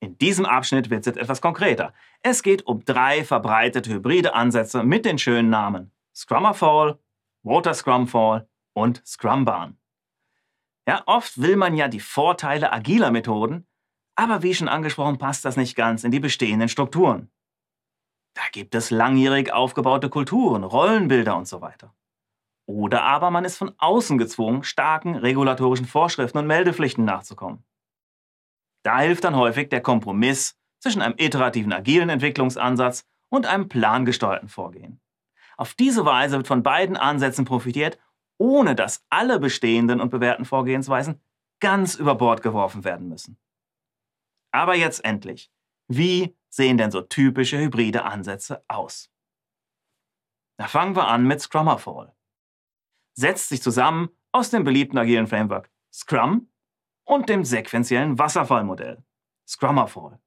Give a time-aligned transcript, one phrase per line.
[0.00, 1.94] In diesem Abschnitt wird es jetzt etwas konkreter.
[2.22, 6.98] Es geht um drei verbreitete hybride Ansätze mit den schönen Namen Scrummerfall,
[7.42, 9.78] Water Scrumfall und Scrumbarn.
[10.88, 13.66] Ja, oft will man ja die Vorteile agiler Methoden,
[14.14, 17.30] aber wie schon angesprochen, passt das nicht ganz in die bestehenden Strukturen.
[18.34, 21.94] Da gibt es langjährig aufgebaute Kulturen, Rollenbilder und so weiter.
[22.66, 27.64] Oder aber man ist von außen gezwungen, starken regulatorischen Vorschriften und Meldepflichten nachzukommen.
[28.86, 35.00] Da hilft dann häufig der Kompromiss zwischen einem iterativen agilen Entwicklungsansatz und einem plangesteuerten Vorgehen.
[35.56, 37.98] Auf diese Weise wird von beiden Ansätzen profitiert,
[38.38, 41.20] ohne dass alle bestehenden und bewährten Vorgehensweisen
[41.58, 43.36] ganz über Bord geworfen werden müssen.
[44.52, 45.50] Aber jetzt endlich,
[45.88, 49.10] wie sehen denn so typische hybride Ansätze aus?
[50.58, 52.14] Da fangen wir an mit Scrummerfall
[53.16, 56.48] setzt sich zusammen aus dem beliebten agilen Framework Scrum
[57.06, 59.02] und dem sequentiellen Wasserfallmodell
[59.48, 60.18] Scrummerfall.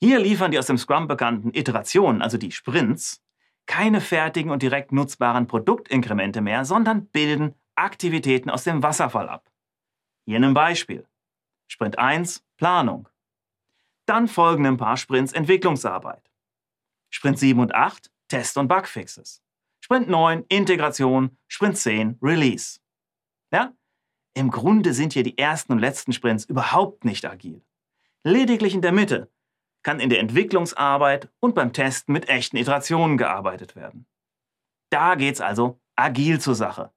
[0.00, 3.22] Hier liefern die aus dem Scrum bekannten Iterationen, also die Sprints,
[3.66, 9.50] keine fertigen und direkt nutzbaren Produktinkremente mehr, sondern bilden Aktivitäten aus dem Wasserfall ab.
[10.24, 11.06] Hier ein Beispiel.
[11.68, 13.08] Sprint 1 Planung.
[14.06, 16.30] Dann folgen ein paar Sprints Entwicklungsarbeit.
[17.10, 19.42] Sprint 7 und 8 Test- und Bugfixes.
[19.80, 22.80] Sprint 9 Integration, Sprint 10 Release.
[23.52, 23.72] Ja?
[24.36, 27.64] Im Grunde sind hier die ersten und letzten Sprints überhaupt nicht agil.
[28.22, 29.32] Lediglich in der Mitte
[29.82, 34.06] kann in der Entwicklungsarbeit und beim Testen mit echten Iterationen gearbeitet werden.
[34.90, 36.92] Da geht's also agil zur Sache.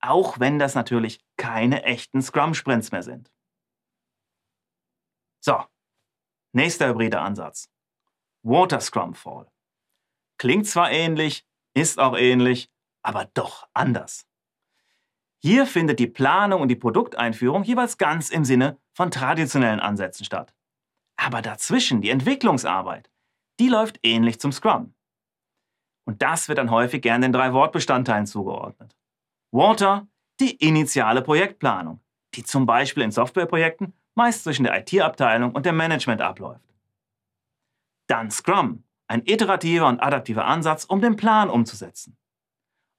[0.00, 3.32] Auch wenn das natürlich keine echten Scrum-Sprints mehr sind.
[5.40, 5.64] So,
[6.52, 7.68] nächster hybride Ansatz.
[8.44, 9.50] Water Scrum Fall.
[10.38, 12.70] Klingt zwar ähnlich, ist auch ähnlich,
[13.02, 14.29] aber doch anders.
[15.42, 20.54] Hier findet die Planung und die Produkteinführung jeweils ganz im Sinne von traditionellen Ansätzen statt.
[21.16, 23.10] Aber dazwischen die Entwicklungsarbeit,
[23.58, 24.94] die läuft ähnlich zum Scrum.
[26.06, 28.96] Und das wird dann häufig gern den drei Wortbestandteilen zugeordnet.
[29.52, 30.08] Water,
[30.40, 32.00] die initiale Projektplanung,
[32.34, 36.74] die zum Beispiel in Softwareprojekten meist zwischen der IT-Abteilung und dem Management abläuft.
[38.06, 42.16] Dann Scrum, ein iterativer und adaptiver Ansatz, um den Plan umzusetzen.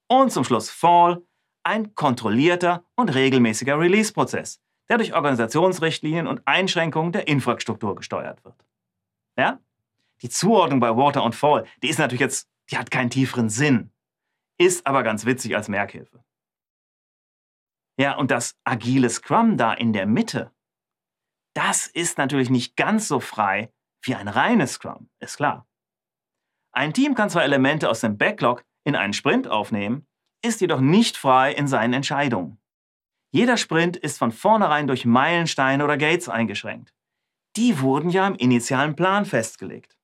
[0.08, 1.22] Und zum Schluss Fall,
[1.64, 8.56] ein kontrollierter und regelmäßiger Release-Prozess, der durch Organisationsrichtlinien und Einschränkungen der Infrastruktur gesteuert wird.
[9.36, 9.60] Ja?
[10.22, 13.90] Die Zuordnung bei Water und Fall, die ist natürlich jetzt, die hat keinen tieferen Sinn,
[14.58, 16.22] ist aber ganz witzig als Merkhilfe.
[17.98, 20.52] Ja, und das agile Scrum da in der Mitte,
[21.54, 25.66] das ist natürlich nicht ganz so frei wie ein reines Scrum, ist klar.
[26.72, 30.06] Ein Team kann zwar Elemente aus dem Backlog in einen Sprint aufnehmen,
[30.42, 32.58] ist jedoch nicht frei in seinen Entscheidungen.
[33.30, 36.92] Jeder Sprint ist von vornherein durch Meilensteine oder Gates eingeschränkt.
[37.56, 39.96] Die wurden ja im initialen Plan festgelegt.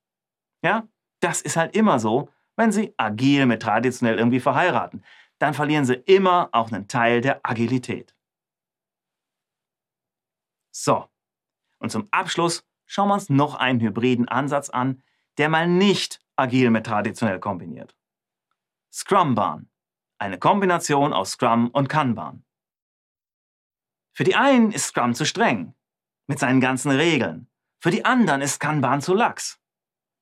[0.62, 0.88] Ja,
[1.20, 5.04] das ist halt immer so, wenn Sie agil mit traditionell irgendwie verheiraten.
[5.38, 8.14] Dann verlieren Sie immer auch einen Teil der Agilität.
[10.70, 11.08] So,
[11.78, 15.02] und zum Abschluss schauen wir uns noch einen hybriden Ansatz an,
[15.36, 17.96] der mal nicht agil mit traditionell kombiniert.
[18.92, 19.68] Scrumban,
[20.18, 22.44] eine Kombination aus Scrum und Kanban.
[24.12, 25.74] Für die einen ist Scrum zu streng,
[26.26, 27.48] mit seinen ganzen Regeln.
[27.80, 29.60] Für die anderen ist Kanban zu lax.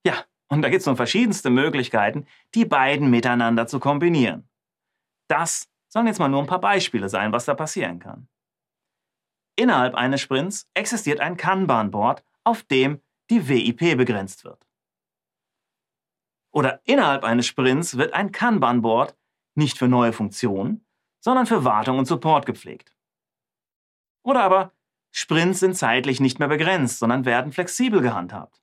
[0.05, 4.47] Ja, und da gibt es nun verschiedenste Möglichkeiten, die beiden miteinander zu kombinieren.
[5.27, 8.27] Das sollen jetzt mal nur ein paar Beispiele sein, was da passieren kann.
[9.55, 14.67] Innerhalb eines Sprints existiert ein Kanban-Board, auf dem die WIP begrenzt wird
[16.57, 19.15] oder innerhalb eines Sprints wird ein Kanban-Board
[19.57, 20.85] nicht für neue Funktionen,
[21.19, 22.95] sondern für Wartung und Support gepflegt.
[24.23, 24.73] Oder aber
[25.11, 28.61] Sprints sind zeitlich nicht mehr begrenzt, sondern werden flexibel gehandhabt.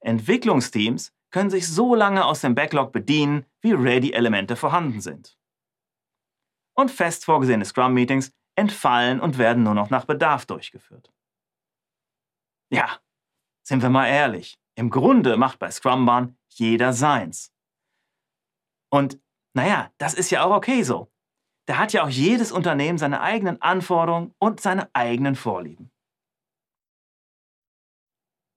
[0.00, 5.38] Entwicklungsteams können sich so lange aus dem Backlog bedienen, wie Ready-Elemente vorhanden sind.
[6.74, 11.12] Und fest vorgesehene Scrum-Meetings entfallen und werden nur noch nach Bedarf durchgeführt.
[12.70, 13.00] Ja,
[13.62, 14.58] sind wir mal ehrlich.
[14.74, 17.52] Im Grunde macht bei Scrumban jeder seins.
[18.90, 19.20] Und
[19.54, 21.10] naja, das ist ja auch okay so.
[21.66, 25.90] Da hat ja auch jedes Unternehmen seine eigenen Anforderungen und seine eigenen Vorlieben.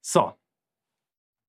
[0.02, 0.34] So,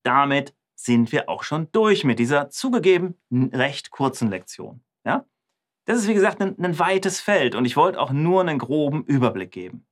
[0.04, 4.82] damit sind wir auch schon durch mit dieser zugegeben recht kurzen Lektion.
[5.04, 5.26] Ja?
[5.84, 9.04] Das ist wie gesagt ein, ein weites Feld und ich wollte auch nur einen groben
[9.04, 9.86] Überblick geben.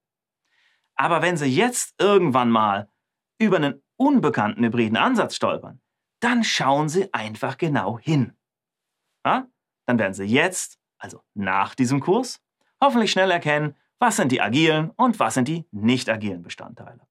[0.95, 2.91] Aber wenn Sie jetzt irgendwann mal
[3.39, 5.81] über einen unbekannten hybriden Ansatz stolpern,
[6.21, 8.38] dann schauen Sie einfach genau hin.
[9.29, 9.47] Ja?
[9.87, 12.41] Dann werden Sie jetzt, also nach diesem Kurs,
[12.83, 17.08] hoffentlich schnell erkennen, was sind die agilen und was sind die nicht agilen Bestandteile.